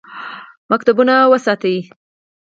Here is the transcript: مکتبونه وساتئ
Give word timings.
مکتبونه 0.71 1.15
وساتئ 1.33 1.77